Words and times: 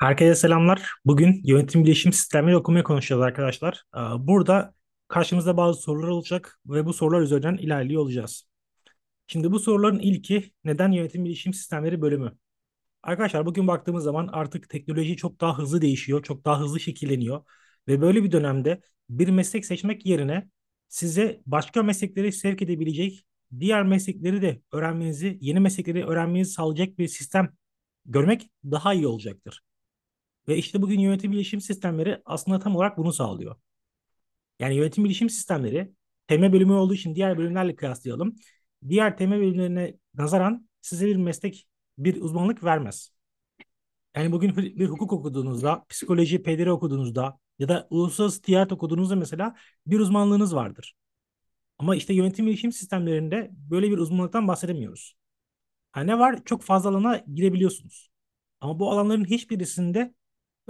Herkese 0.00 0.34
selamlar. 0.34 0.90
Bugün 1.04 1.40
yönetim 1.44 1.84
bilişim 1.84 2.12
sistemleri 2.12 2.56
okumayı 2.56 2.84
konuşacağız 2.84 3.22
arkadaşlar. 3.22 3.84
Ee, 3.96 3.98
Burada 4.18 4.74
karşımızda 5.08 5.56
bazı 5.56 5.82
sorular 5.82 6.08
olacak 6.08 6.60
ve 6.66 6.86
bu 6.86 6.92
sorular 6.92 7.20
üzerinden 7.20 7.56
ilerliyor 7.56 8.02
olacağız. 8.02 8.48
Şimdi 9.26 9.52
bu 9.52 9.60
soruların 9.60 9.98
ilki 9.98 10.52
neden 10.64 10.92
yönetim 10.92 11.24
bilişim 11.24 11.54
sistemleri 11.54 12.02
bölümü? 12.02 12.38
Arkadaşlar 13.02 13.46
bugün 13.46 13.66
baktığımız 13.68 14.04
zaman 14.04 14.28
artık 14.32 14.68
teknoloji 14.68 15.16
çok 15.16 15.40
daha 15.40 15.58
hızlı 15.58 15.82
değişiyor, 15.82 16.22
çok 16.22 16.44
daha 16.44 16.60
hızlı 16.60 16.80
şekilleniyor 16.80 17.44
ve 17.88 18.00
böyle 18.00 18.24
bir 18.24 18.32
dönemde 18.32 18.80
bir 19.10 19.28
meslek 19.28 19.66
seçmek 19.66 20.06
yerine 20.06 20.50
size 20.88 21.42
başka 21.46 21.82
meslekleri 21.82 22.32
sevk 22.32 22.62
edebilecek, 22.62 23.26
diğer 23.60 23.82
meslekleri 23.82 24.42
de 24.42 24.62
öğrenmenizi, 24.72 25.38
yeni 25.40 25.60
meslekleri 25.60 26.06
öğrenmenizi 26.06 26.52
sağlayacak 26.52 26.98
bir 26.98 27.08
sistem 27.08 27.56
görmek 28.06 28.50
daha 28.64 28.94
iyi 28.94 29.06
olacaktır. 29.06 29.62
Ve 30.48 30.56
işte 30.56 30.82
bugün 30.82 31.00
yönetim 31.00 31.32
bilişim 31.32 31.60
sistemleri 31.60 32.22
aslında 32.24 32.58
tam 32.58 32.76
olarak 32.76 32.98
bunu 32.98 33.12
sağlıyor. 33.12 33.56
Yani 34.58 34.74
yönetim 34.74 35.04
bilişim 35.04 35.30
sistemleri 35.30 35.92
TM 36.28 36.52
bölümü 36.52 36.72
olduğu 36.72 36.94
için 36.94 37.14
diğer 37.14 37.38
bölümlerle 37.38 37.76
kıyaslayalım. 37.76 38.36
Diğer 38.88 39.16
TM 39.16 39.30
bölümlerine 39.30 39.94
nazaran 40.14 40.68
size 40.80 41.06
bir 41.06 41.16
meslek, 41.16 41.68
bir 41.98 42.22
uzmanlık 42.22 42.64
vermez. 42.64 43.12
Yani 44.16 44.32
bugün 44.32 44.56
bir 44.56 44.88
hukuk 44.88 45.12
okuduğunuzda, 45.12 45.84
psikoloji, 45.88 46.42
pederi 46.42 46.72
okuduğunuzda 46.72 47.38
ya 47.58 47.68
da 47.68 47.86
uluslararası 47.90 48.42
ticaret 48.42 48.72
okuduğunuzda 48.72 49.16
mesela 49.16 49.56
bir 49.86 49.98
uzmanlığınız 50.00 50.54
vardır. 50.54 50.94
Ama 51.78 51.96
işte 51.96 52.14
yönetim 52.14 52.46
bilişim 52.46 52.72
sistemlerinde 52.72 53.50
böyle 53.52 53.90
bir 53.90 53.98
uzmanlıktan 53.98 54.48
bahsedemiyoruz. 54.48 55.16
Ha 55.92 56.00
ne 56.00 56.18
var? 56.18 56.44
Çok 56.44 56.62
fazla 56.62 56.90
alana 56.90 57.24
girebiliyorsunuz. 57.34 58.10
Ama 58.60 58.78
bu 58.78 58.90
alanların 58.90 59.24
hiçbirisinde 59.24 60.14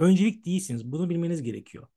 öncelik 0.01 0.45
değilsiniz. 0.45 0.91
Bunu 0.91 1.09
bilmeniz 1.09 1.43
gerekiyor. 1.43 1.87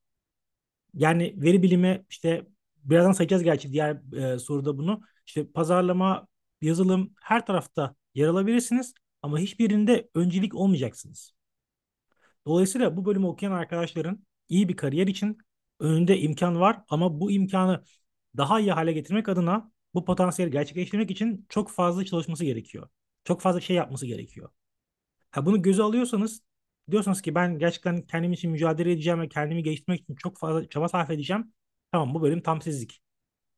Yani 0.94 1.34
veri 1.36 1.62
bilimi 1.62 2.05
işte 2.11 2.46
birazdan 2.84 3.12
sayacağız 3.12 3.42
gerçi 3.42 3.72
diğer 3.72 4.14
e, 4.34 4.38
soruda 4.38 4.78
bunu. 4.78 5.00
İşte 5.27 5.52
pazarlama, 5.52 6.28
yazılım 6.62 7.14
her 7.22 7.46
tarafta 7.46 7.94
yer 8.14 8.28
alabilirsiniz 8.28 8.94
ama 9.22 9.38
hiçbirinde 9.38 10.11
öncelik 10.14 10.55
olmayacaksınız. 10.55 11.34
Dolayısıyla 12.46 12.96
bu 12.96 13.05
bölümü 13.05 13.27
okuyan 13.27 13.52
arkadaşların 13.52 14.24
iyi 14.48 14.68
bir 14.68 14.77
kariyer 14.77 15.06
için 15.06 15.39
önünde 15.80 16.18
imkan 16.20 16.61
var 16.61 16.83
ama 16.89 17.20
bu 17.20 17.30
imkanı 17.30 17.84
daha 18.36 18.61
iyi 18.61 18.72
hale 18.72 18.92
getirmek 18.92 19.28
adına 19.28 19.72
bu 19.94 20.05
potansiyeli 20.05 20.52
gerçekleştirmek 20.52 21.11
için 21.11 21.46
çok 21.48 21.70
fazla 21.70 22.05
çalışması 22.05 22.44
gerekiyor. 22.44 22.89
Çok 23.24 23.41
fazla 23.41 23.61
şey 23.61 23.77
yapması 23.77 24.06
gerekiyor. 24.06 24.50
Ha 25.30 25.46
bunu 25.46 25.62
göze 25.62 25.83
alıyorsanız 25.83 26.42
diyorsanız 26.90 27.22
ki 27.22 27.34
ben 27.34 27.58
gerçekten 27.58 28.02
kendim 28.02 28.32
için 28.32 28.50
mücadele 28.50 28.92
edeceğim 28.92 29.20
ve 29.20 29.28
kendimi 29.28 29.62
geliştirmek 29.62 30.00
için 30.00 30.14
çok 30.14 30.38
fazla 30.38 30.68
çaba 30.68 30.88
sarf 30.88 31.10
edeceğim. 31.10 31.52
Tamam 31.92 32.14
bu 32.14 32.22
bölüm 32.22 32.42
tam 32.42 32.62
sizlik. 32.62 33.02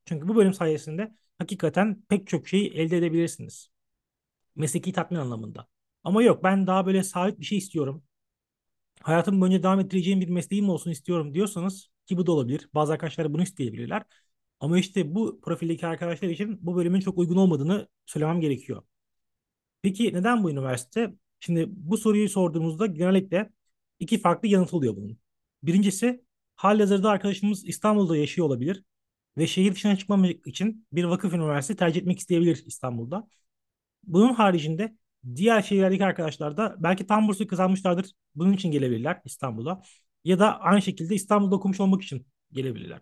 Çünkü 0.04 0.28
bu 0.28 0.36
bölüm 0.36 0.54
sayesinde 0.54 1.14
hakikaten 1.38 2.02
pek 2.08 2.26
çok 2.28 2.48
şeyi 2.48 2.70
elde 2.70 2.98
edebilirsiniz. 2.98 3.70
Mesleki 4.56 4.92
tatmin 4.92 5.18
anlamında. 5.18 5.68
Ama 6.04 6.22
yok 6.22 6.44
ben 6.44 6.66
daha 6.66 6.86
böyle 6.86 7.02
sabit 7.02 7.40
bir 7.40 7.44
şey 7.44 7.58
istiyorum. 7.58 8.04
Hayatım 9.00 9.40
boyunca 9.40 9.62
devam 9.62 9.80
ettireceğim 9.80 10.20
bir 10.20 10.28
mesleğim 10.28 10.68
olsun 10.68 10.90
istiyorum 10.90 11.34
diyorsanız 11.34 11.90
ki 12.06 12.16
bu 12.16 12.26
da 12.26 12.32
olabilir. 12.32 12.70
Bazı 12.74 12.92
arkadaşlar 12.92 13.32
bunu 13.32 13.42
isteyebilirler. 13.42 14.02
Ama 14.60 14.78
işte 14.78 15.14
bu 15.14 15.40
profildeki 15.40 15.86
arkadaşlar 15.86 16.28
için 16.28 16.58
bu 16.66 16.76
bölümün 16.76 17.00
çok 17.00 17.18
uygun 17.18 17.36
olmadığını 17.36 17.88
söylemem 18.06 18.40
gerekiyor. 18.40 18.82
Peki 19.82 20.14
neden 20.14 20.44
bu 20.44 20.50
üniversite? 20.50 21.14
Şimdi 21.40 21.66
bu 21.68 21.98
soruyu 21.98 22.28
sorduğumuzda 22.28 22.86
genellikle 22.86 23.50
iki 24.00 24.20
farklı 24.20 24.48
yanıt 24.48 24.74
oluyor 24.74 24.96
bunun. 24.96 25.18
Birincisi 25.62 26.24
halihazırda 26.56 27.10
arkadaşımız 27.10 27.64
İstanbul'da 27.64 28.16
yaşıyor 28.16 28.46
olabilir 28.46 28.84
ve 29.38 29.46
şehir 29.46 29.72
dışına 29.74 29.96
çıkmamak 29.96 30.46
için 30.46 30.86
bir 30.92 31.04
vakıf 31.04 31.34
üniversitesi 31.34 31.78
tercih 31.78 32.00
etmek 32.00 32.18
isteyebilir 32.18 32.62
İstanbul'da. 32.66 33.28
Bunun 34.04 34.34
haricinde 34.34 34.96
diğer 35.36 35.62
şehirlerdeki 35.62 36.04
arkadaşlar 36.04 36.56
da 36.56 36.76
belki 36.78 37.06
tam 37.06 37.28
bursu 37.28 37.46
kazanmışlardır. 37.46 38.12
Bunun 38.34 38.52
için 38.52 38.70
gelebilirler 38.70 39.20
İstanbul'a. 39.24 39.82
Ya 40.24 40.38
da 40.38 40.60
aynı 40.60 40.82
şekilde 40.82 41.14
İstanbul'da 41.14 41.56
okumuş 41.56 41.80
olmak 41.80 42.02
için 42.02 42.26
gelebilirler. 42.52 43.00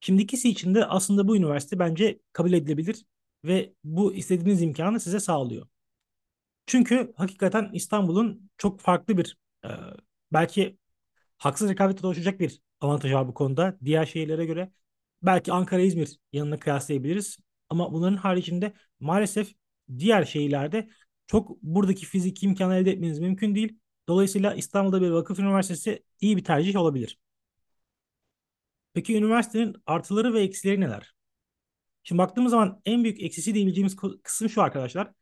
Şimdi 0.00 0.22
ikisi 0.22 0.48
için 0.50 0.74
de 0.74 0.84
aslında 0.86 1.28
bu 1.28 1.36
üniversite 1.36 1.78
bence 1.78 2.20
kabul 2.32 2.52
edilebilir 2.52 3.04
ve 3.44 3.74
bu 3.84 4.14
istediğiniz 4.14 4.62
imkanı 4.62 5.00
size 5.00 5.20
sağlıyor. 5.20 5.66
Çünkü 6.66 7.12
hakikaten 7.16 7.70
İstanbul'un 7.72 8.50
çok 8.58 8.80
farklı 8.80 9.18
bir 9.18 9.38
e, 9.64 9.68
belki 10.32 10.78
haksız 11.38 11.70
rekabete 11.70 12.06
oluşacak 12.06 12.40
bir 12.40 12.60
avantajı 12.80 13.14
var 13.14 13.28
bu 13.28 13.34
konuda. 13.34 13.78
Diğer 13.84 14.06
şehirlere 14.06 14.46
göre 14.46 14.72
belki 15.22 15.52
Ankara, 15.52 15.80
İzmir 15.80 16.18
yanına 16.32 16.58
kıyaslayabiliriz. 16.58 17.38
Ama 17.68 17.92
bunların 17.92 18.16
haricinde 18.16 18.72
maalesef 19.00 19.54
diğer 19.98 20.24
şehirlerde 20.24 20.88
çok 21.26 21.62
buradaki 21.62 22.06
fiziki 22.06 22.46
imkanı 22.46 22.74
elde 22.76 22.90
etmeniz 22.92 23.18
mümkün 23.18 23.54
değil. 23.54 23.78
Dolayısıyla 24.08 24.54
İstanbul'da 24.54 25.02
bir 25.02 25.10
vakıf 25.10 25.38
üniversitesi 25.38 26.04
iyi 26.20 26.36
bir 26.36 26.44
tercih 26.44 26.76
olabilir. 26.76 27.18
Peki 28.94 29.16
üniversitenin 29.16 29.76
artıları 29.86 30.34
ve 30.34 30.40
eksileri 30.40 30.80
neler? 30.80 31.14
Şimdi 32.02 32.18
baktığımız 32.18 32.50
zaman 32.50 32.80
en 32.84 33.04
büyük 33.04 33.22
eksisi 33.22 33.54
diyebileceğimiz 33.54 33.96
kısım 34.22 34.48
şu 34.48 34.62
arkadaşlar. 34.62 35.12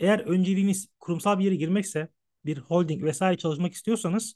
Eğer 0.00 0.18
önceliğiniz 0.20 0.88
kurumsal 1.00 1.38
bir 1.38 1.44
yere 1.44 1.56
girmekse, 1.56 2.08
bir 2.44 2.58
holding 2.58 3.04
vesaire 3.04 3.38
çalışmak 3.38 3.72
istiyorsanız 3.72 4.34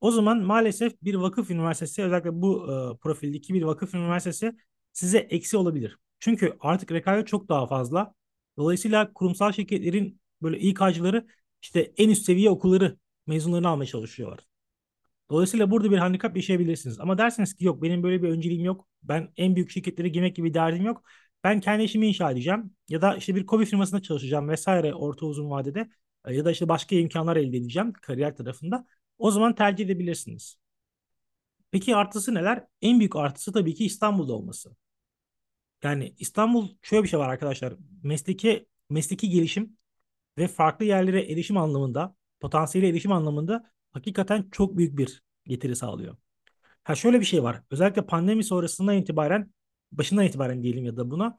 o 0.00 0.10
zaman 0.10 0.38
maalesef 0.42 1.02
bir 1.02 1.14
vakıf 1.14 1.50
üniversitesi 1.50 2.02
özellikle 2.02 2.42
bu 2.42 2.72
e, 2.94 2.98
profildeki 2.98 3.54
bir 3.54 3.62
vakıf 3.62 3.94
üniversitesi 3.94 4.52
size 4.92 5.18
eksi 5.18 5.56
olabilir. 5.56 5.98
Çünkü 6.20 6.56
artık 6.60 6.92
rekabet 6.92 7.26
çok 7.28 7.48
daha 7.48 7.66
fazla. 7.66 8.14
Dolayısıyla 8.58 9.12
kurumsal 9.12 9.52
şirketlerin 9.52 10.20
böyle 10.42 10.58
İK'cıları 10.60 11.26
işte 11.62 11.92
en 11.96 12.08
üst 12.08 12.24
seviye 12.24 12.50
okulları 12.50 12.98
mezunlarını 13.26 13.68
almaya 13.68 13.86
çalışıyorlar. 13.86 14.40
Dolayısıyla 15.30 15.70
burada 15.70 15.90
bir 15.90 15.98
handikap 15.98 16.36
yaşayabilirsiniz. 16.36 17.00
Ama 17.00 17.18
derseniz 17.18 17.54
ki 17.54 17.64
yok 17.64 17.82
benim 17.82 18.02
böyle 18.02 18.22
bir 18.22 18.28
önceliğim 18.28 18.64
yok. 18.64 18.88
Ben 19.02 19.32
en 19.36 19.56
büyük 19.56 19.70
şirketlere 19.70 20.08
girmek 20.08 20.36
gibi 20.36 20.54
derdim 20.54 20.86
yok. 20.86 21.02
Ben 21.44 21.60
kendi 21.60 21.82
işimi 21.84 22.06
inşa 22.08 22.30
edeceğim. 22.30 22.76
Ya 22.88 23.02
da 23.02 23.16
işte 23.16 23.34
bir 23.34 23.46
kobi 23.46 23.64
firmasında 23.64 24.02
çalışacağım 24.02 24.48
vesaire 24.48 24.94
orta 24.94 25.26
uzun 25.26 25.50
vadede. 25.50 25.90
E, 26.26 26.34
ya 26.34 26.44
da 26.44 26.50
işte 26.50 26.68
başka 26.68 26.96
imkanlar 26.96 27.36
elde 27.36 27.56
edeceğim 27.56 27.92
kariyer 27.92 28.36
tarafında. 28.36 28.86
O 29.18 29.30
zaman 29.30 29.54
tercih 29.54 29.84
edebilirsiniz. 29.84 30.56
Peki 31.70 31.96
artısı 31.96 32.34
neler? 32.34 32.66
En 32.82 32.98
büyük 32.98 33.16
artısı 33.16 33.52
tabii 33.52 33.74
ki 33.74 33.84
İstanbul'da 33.84 34.32
olması. 34.32 34.76
Yani 35.82 36.14
İstanbul 36.18 36.68
şöyle 36.82 37.02
bir 37.02 37.08
şey 37.08 37.18
var 37.20 37.28
arkadaşlar. 37.28 37.74
Mesleki 38.02 38.66
mesleki 38.90 39.28
gelişim 39.30 39.76
ve 40.38 40.48
farklı 40.48 40.84
yerlere 40.84 41.32
erişim 41.32 41.56
anlamında, 41.56 42.16
potansiyeli 42.40 42.90
erişim 42.90 43.12
anlamında 43.12 43.72
hakikaten 43.92 44.48
çok 44.52 44.78
büyük 44.78 44.98
bir 44.98 45.22
getiri 45.46 45.76
sağlıyor. 45.76 46.16
Ha 46.84 46.94
şöyle 46.96 47.20
bir 47.20 47.26
şey 47.26 47.42
var. 47.44 47.62
Özellikle 47.70 48.06
pandemi 48.06 48.44
sonrasından 48.44 48.96
itibaren, 48.96 49.52
başından 49.92 50.24
itibaren 50.24 50.62
diyelim 50.62 50.84
ya 50.84 50.96
da 50.96 51.10
buna 51.10 51.36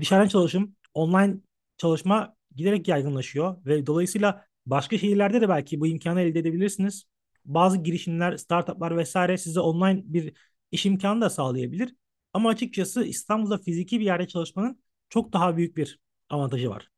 dışarıdan 0.00 0.28
çalışım, 0.28 0.76
online 0.94 1.36
çalışma 1.78 2.36
giderek 2.56 2.88
yaygınlaşıyor 2.88 3.64
ve 3.66 3.86
dolayısıyla 3.86 4.46
başka 4.66 4.98
şehirlerde 4.98 5.40
de 5.40 5.48
belki 5.48 5.80
bu 5.80 5.86
imkanı 5.86 6.20
elde 6.20 6.38
edebilirsiniz. 6.38 7.04
Bazı 7.44 7.78
girişimler, 7.78 8.36
startuplar 8.36 8.96
vesaire 8.96 9.38
size 9.38 9.60
online 9.60 10.02
bir 10.04 10.32
iş 10.72 10.86
imkanı 10.86 11.20
da 11.20 11.30
sağlayabilir. 11.30 11.94
Ama 12.32 12.48
açıkçası 12.48 13.04
İstanbul'da 13.04 13.58
fiziki 13.58 14.00
bir 14.00 14.04
yerde 14.04 14.28
çalışmanın 14.28 14.82
çok 15.08 15.32
daha 15.32 15.56
büyük 15.56 15.76
bir 15.76 16.00
avantajı 16.30 16.70
var. 16.70 16.90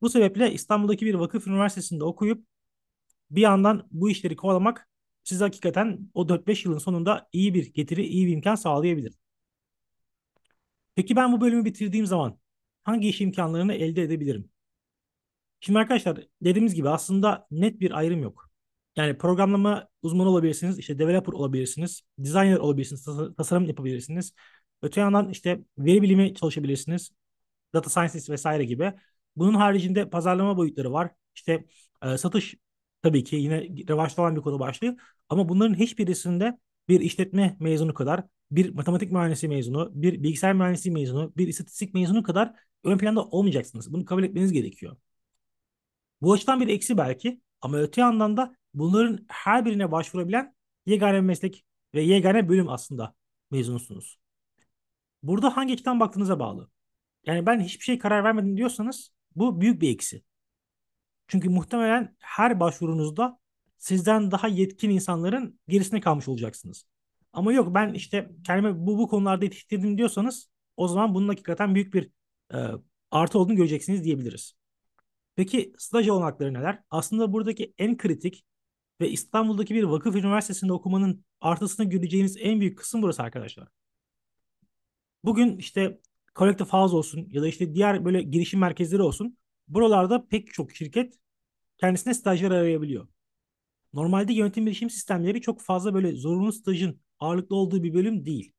Bu 0.00 0.10
sebeple 0.10 0.52
İstanbul'daki 0.52 1.06
bir 1.06 1.14
vakıf 1.14 1.46
üniversitesinde 1.46 2.04
okuyup 2.04 2.46
bir 3.30 3.40
yandan 3.40 3.88
bu 3.90 4.10
işleri 4.10 4.36
kovalamak 4.36 4.88
size 5.24 5.44
hakikaten 5.44 6.10
o 6.14 6.28
4-5 6.28 6.64
yılın 6.64 6.78
sonunda 6.78 7.28
iyi 7.32 7.54
bir 7.54 7.74
getiri, 7.74 8.06
iyi 8.06 8.26
bir 8.26 8.32
imkan 8.32 8.54
sağlayabilir. 8.54 9.14
Peki 10.94 11.16
ben 11.16 11.32
bu 11.32 11.40
bölümü 11.40 11.64
bitirdiğim 11.64 12.06
zaman 12.06 12.38
hangi 12.84 13.08
iş 13.08 13.20
imkanlarını 13.20 13.74
elde 13.74 14.02
edebilirim? 14.02 14.50
Şimdi 15.60 15.78
arkadaşlar 15.78 16.18
dediğimiz 16.42 16.74
gibi 16.74 16.88
aslında 16.88 17.46
net 17.50 17.80
bir 17.80 17.90
ayrım 17.98 18.22
yok. 18.22 18.50
Yani 18.96 19.18
programlama 19.18 19.88
uzmanı 20.02 20.28
olabilirsiniz, 20.28 20.78
işte 20.78 20.98
developer 20.98 21.32
olabilirsiniz, 21.32 22.02
designer 22.18 22.56
olabilirsiniz, 22.56 23.06
tasarım 23.36 23.64
yapabilirsiniz. 23.64 24.34
Öte 24.82 25.00
yandan 25.00 25.28
işte 25.28 25.60
veri 25.78 26.02
bilimi 26.02 26.34
çalışabilirsiniz, 26.34 27.10
data 27.74 27.90
scientist 27.90 28.30
vesaire 28.30 28.64
gibi. 28.64 28.92
Bunun 29.36 29.54
haricinde 29.54 30.10
pazarlama 30.10 30.56
boyutları 30.56 30.92
var. 30.92 31.10
İşte 31.36 31.64
e, 32.04 32.18
satış 32.18 32.54
tabii 33.02 33.24
ki 33.24 33.36
yine 33.36 33.60
revaçta 33.88 34.22
olan 34.22 34.36
bir 34.36 34.40
konu 34.42 34.60
başlığı. 34.60 34.96
Ama 35.28 35.48
bunların 35.48 35.74
hiçbirisinde 35.74 36.58
bir 36.88 37.00
işletme 37.00 37.56
mezunu 37.60 37.94
kadar, 37.94 38.24
bir 38.50 38.74
matematik 38.74 39.12
mühendisi 39.12 39.48
mezunu, 39.48 39.90
bir 39.94 40.22
bilgisayar 40.22 40.52
mühendisliği 40.54 40.94
mezunu, 40.94 41.32
bir 41.36 41.48
istatistik 41.48 41.94
mezunu 41.94 42.22
kadar 42.22 42.54
ön 42.84 42.98
planda 42.98 43.24
olmayacaksınız. 43.24 43.92
Bunu 43.92 44.04
kabul 44.04 44.22
etmeniz 44.22 44.52
gerekiyor. 44.52 44.96
Bu 46.20 46.32
açıdan 46.32 46.60
bir 46.60 46.68
eksi 46.68 46.98
belki 46.98 47.40
Ama 47.60 47.78
öte 47.78 48.00
yandan 48.00 48.36
da 48.36 48.56
bunların 48.74 49.26
her 49.28 49.64
birine 49.64 49.92
başvurabilen 49.92 50.54
yegane 50.86 51.20
meslek 51.20 51.64
ve 51.94 52.02
yegane 52.02 52.48
bölüm 52.48 52.68
aslında 52.68 53.14
mezunusunuz. 53.50 54.18
Burada 55.22 55.56
hangi 55.56 55.72
açıdan 55.72 56.00
baktığınıza 56.00 56.38
bağlı. 56.38 56.70
Yani 57.26 57.46
ben 57.46 57.60
hiçbir 57.60 57.84
şey 57.84 57.98
karar 57.98 58.24
vermedim 58.24 58.56
diyorsanız 58.56 59.12
bu 59.36 59.60
büyük 59.60 59.82
bir 59.82 59.90
eksi. 59.94 60.22
Çünkü 61.28 61.48
muhtemelen 61.48 62.16
her 62.18 62.60
başvurunuzda 62.60 63.38
sizden 63.84 64.30
daha 64.30 64.48
yetkin 64.48 64.90
insanların 64.90 65.60
gerisine 65.68 66.00
kalmış 66.00 66.28
olacaksınız. 66.28 66.86
Ama 67.32 67.52
yok 67.52 67.74
ben 67.74 67.94
işte 67.94 68.30
kendime 68.46 68.86
bu 68.86 68.98
bu 68.98 69.08
konularda 69.08 69.44
yetiştirdim 69.44 69.98
diyorsanız 69.98 70.50
o 70.76 70.88
zaman 70.88 71.14
bunun 71.14 71.28
hakikaten 71.28 71.74
büyük 71.74 71.94
bir 71.94 72.10
e, 72.54 72.58
artı 73.10 73.38
olduğunu 73.38 73.56
göreceksiniz 73.56 74.04
diyebiliriz. 74.04 74.54
Peki 75.36 75.72
staj 75.78 76.08
olanakları 76.08 76.54
neler? 76.54 76.82
Aslında 76.90 77.32
buradaki 77.32 77.74
en 77.78 77.96
kritik 77.96 78.44
ve 79.00 79.10
İstanbul'daki 79.10 79.74
bir 79.74 79.82
vakıf 79.82 80.16
üniversitesinde 80.16 80.72
okumanın 80.72 81.24
artısını 81.40 81.90
göreceğiniz 81.90 82.36
en 82.40 82.60
büyük 82.60 82.78
kısım 82.78 83.02
burası 83.02 83.22
arkadaşlar. 83.22 83.68
Bugün 85.24 85.56
işte 85.58 86.00
Collective 86.36 86.68
House 86.68 86.96
olsun 86.96 87.28
ya 87.30 87.42
da 87.42 87.48
işte 87.48 87.74
diğer 87.74 88.04
böyle 88.04 88.22
girişim 88.22 88.60
merkezleri 88.60 89.02
olsun. 89.02 89.38
Buralarda 89.68 90.26
pek 90.28 90.52
çok 90.52 90.72
şirket 90.72 91.14
kendisine 91.78 92.14
stajyer 92.14 92.50
arayabiliyor. 92.50 93.13
Normalde 93.94 94.32
yönetim 94.32 94.66
bilişim 94.66 94.90
sistemleri 94.90 95.40
çok 95.40 95.60
fazla 95.60 95.94
böyle 95.94 96.12
zorunlu 96.12 96.52
stajın 96.52 97.00
ağırlıklı 97.20 97.56
olduğu 97.56 97.82
bir 97.82 97.94
bölüm 97.94 98.26
değil. 98.26 98.52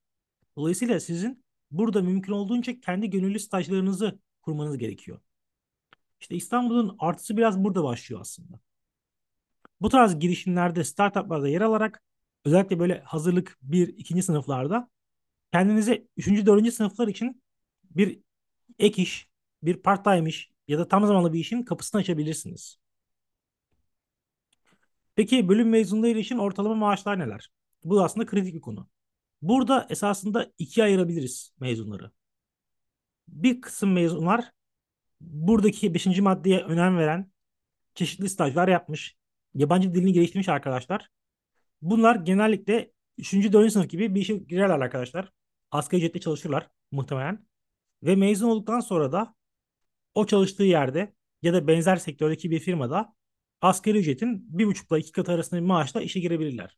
Dolayısıyla 0.58 1.00
sizin 1.00 1.44
burada 1.72 2.02
mümkün 2.02 2.32
olduğunca 2.34 2.80
kendi 2.80 3.10
gönüllü 3.10 3.40
stajlarınızı 3.40 4.20
kurmanız 4.42 4.78
gerekiyor. 4.78 5.20
İşte 6.20 6.36
İstanbul'un 6.36 6.96
artısı 7.00 7.38
biraz 7.38 7.64
burada 7.64 7.84
başlıyor 7.84 8.22
aslında. 8.22 8.60
Bu 9.82 9.90
tarz 9.90 10.20
girişimlerde, 10.20 10.84
startuplarda 10.84 11.48
yer 11.48 11.62
alarak 11.62 12.04
özellikle 12.46 12.80
böyle 12.80 13.00
hazırlık 13.00 13.58
bir, 13.62 13.88
ikinci 13.88 14.24
sınıflarda 14.24 14.90
kendinize 15.54 16.08
üçüncü, 16.18 16.46
dördüncü 16.46 16.72
sınıflar 16.72 17.08
için 17.08 17.42
bir 17.84 18.20
ek 18.80 19.02
iş, 19.02 19.30
bir 19.64 19.84
part-time 19.84 20.30
iş 20.30 20.52
ya 20.68 20.80
da 20.80 20.88
tam 20.88 21.08
zamanlı 21.08 21.34
bir 21.34 21.40
işin 21.40 21.64
kapısını 21.64 22.02
açabilirsiniz. 22.02 22.85
Peki 25.16 25.50
bölüm 25.50 25.70
mezunları 25.70 26.20
için 26.20 26.38
ortalama 26.38 26.76
maaşlar 26.76 27.20
neler? 27.20 27.52
Bu 27.84 28.04
aslında 28.04 28.26
kritik 28.26 28.56
bir 28.56 28.62
konu. 28.62 28.90
Burada 29.42 29.88
esasında 29.90 30.52
ikiye 30.58 30.86
ayırabiliriz 30.86 31.54
mezunları. 31.60 32.12
Bir 33.28 33.62
kısım 33.62 33.94
mezunlar 33.94 34.52
buradaki 35.22 35.94
beşinci 35.94 36.22
maddeye 36.22 36.60
önem 36.60 36.98
veren, 36.98 37.32
çeşitli 37.96 38.30
stajlar 38.30 38.68
yapmış, 38.68 39.18
yabancı 39.54 39.94
dilini 39.94 40.14
geliştirmiş 40.14 40.50
arkadaşlar. 40.50 41.10
Bunlar 41.82 42.16
genellikle 42.16 42.92
3. 43.18 43.34
4. 43.34 43.72
sınıf 43.72 43.90
gibi 43.90 44.16
bir 44.16 44.22
işe 44.22 44.38
girerler 44.38 44.80
arkadaşlar. 44.80 45.32
Asgari 45.72 46.02
ücretle 46.02 46.20
çalışırlar 46.20 46.70
muhtemelen. 46.92 47.48
Ve 48.04 48.16
mezun 48.16 48.50
olduktan 48.50 48.80
sonra 48.80 49.12
da 49.12 49.36
o 50.16 50.26
çalıştığı 50.26 50.64
yerde 50.64 51.14
ya 51.42 51.54
da 51.54 51.68
benzer 51.68 51.96
sektördeki 51.96 52.52
bir 52.52 52.60
firmada 52.60 53.16
asgari 53.66 53.98
ücretin 54.00 54.60
bir 54.60 54.66
buçukla 54.66 55.00
iki 55.00 55.12
katı 55.12 55.32
arasında 55.32 55.62
bir 55.62 55.66
maaşla 55.66 56.02
işe 56.02 56.20
girebilirler. 56.20 56.78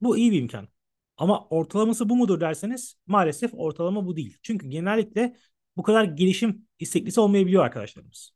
Bu 0.00 0.16
iyi 0.18 0.32
bir 0.32 0.38
imkan. 0.40 0.68
Ama 1.16 1.48
ortalaması 1.48 2.08
bu 2.08 2.16
mudur 2.16 2.40
derseniz 2.40 2.96
maalesef 3.06 3.50
ortalama 3.54 4.06
bu 4.06 4.16
değil. 4.16 4.38
Çünkü 4.42 4.68
genellikle 4.68 5.36
bu 5.76 5.82
kadar 5.82 6.04
gelişim 6.04 6.68
isteklisi 6.78 7.20
olmayabiliyor 7.20 7.64
arkadaşlarımız. 7.64 8.32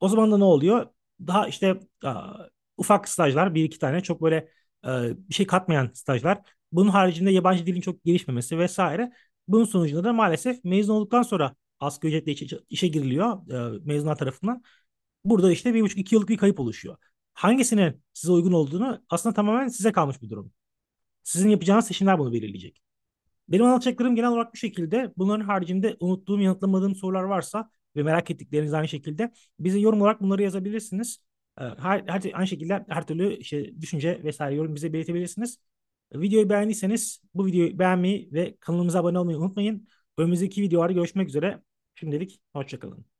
O 0.00 0.08
zaman 0.08 0.32
da 0.32 0.38
ne 0.38 0.44
oluyor? 0.44 0.86
Daha 1.26 1.48
işte 1.48 1.80
a, 2.04 2.34
ufak 2.76 3.08
stajlar, 3.08 3.54
bir 3.54 3.64
iki 3.64 3.78
tane 3.78 4.00
çok 4.00 4.22
böyle 4.22 4.48
a, 4.82 5.02
bir 5.28 5.34
şey 5.34 5.46
katmayan 5.46 5.90
stajlar. 5.94 6.40
Bunun 6.72 6.88
haricinde 6.90 7.30
yabancı 7.30 7.66
dilin 7.66 7.80
çok 7.80 8.04
gelişmemesi 8.04 8.58
vesaire. 8.58 9.12
Bunun 9.48 9.64
sonucunda 9.64 10.04
da 10.04 10.12
maalesef 10.12 10.64
mezun 10.64 10.94
olduktan 10.94 11.22
sonra 11.22 11.54
asgari 11.80 12.12
ücretle 12.16 12.32
işe, 12.32 12.58
işe 12.70 12.88
giriliyor 12.88 13.50
e, 13.76 13.78
mezunlar 13.84 14.16
tarafından. 14.16 14.62
Burada 15.24 15.52
işte 15.52 15.74
bir 15.74 15.82
buçuk 15.82 15.98
iki 15.98 16.14
yıllık 16.14 16.28
bir 16.28 16.36
kayıp 16.36 16.60
oluşuyor. 16.60 16.96
Hangisine 17.34 17.94
size 18.14 18.32
uygun 18.32 18.52
olduğunu 18.52 19.04
aslında 19.08 19.34
tamamen 19.34 19.68
size 19.68 19.92
kalmış 19.92 20.22
bir 20.22 20.30
durum. 20.30 20.52
Sizin 21.22 21.48
yapacağınız 21.48 21.86
seçimler 21.86 22.18
bunu 22.18 22.32
belirleyecek. 22.32 22.82
Benim 23.48 23.64
anlatacaklarım 23.64 24.16
genel 24.16 24.30
olarak 24.30 24.52
bu 24.52 24.56
şekilde. 24.56 25.12
Bunların 25.16 25.44
haricinde 25.44 25.96
unuttuğum, 26.00 26.40
yanıtlamadığım 26.40 26.94
sorular 26.94 27.22
varsa 27.22 27.70
ve 27.96 28.02
merak 28.02 28.30
ettikleriniz 28.30 28.74
aynı 28.74 28.88
şekilde 28.88 29.32
bize 29.60 29.78
yorum 29.78 30.00
olarak 30.02 30.22
bunları 30.22 30.42
yazabilirsiniz. 30.42 31.18
Ee, 31.60 31.64
her, 31.64 32.04
her 32.06 32.22
aynı 32.34 32.46
şekilde 32.46 32.84
her 32.88 33.06
türlü 33.06 33.36
işte 33.36 33.80
düşünce 33.80 34.20
vesaire 34.24 34.54
yorum 34.54 34.74
bize 34.74 34.92
belirtebilirsiniz. 34.92 35.58
Videoyu 36.14 36.48
beğendiyseniz 36.48 37.22
bu 37.34 37.46
videoyu 37.46 37.78
beğenmeyi 37.78 38.28
ve 38.32 38.56
kanalımıza 38.60 39.00
abone 39.00 39.18
olmayı 39.18 39.38
unutmayın. 39.38 39.88
Önümüzdeki 40.18 40.62
videolarda 40.62 40.92
görüşmek 40.92 41.28
üzere. 41.28 41.62
Şimdilik 41.94 42.40
hoşçakalın. 42.52 43.13